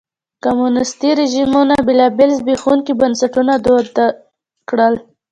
[0.43, 3.87] کمونیستي رژیمونو بېلابېل زبېښونکي بنسټونه دود
[4.69, 4.93] کړل.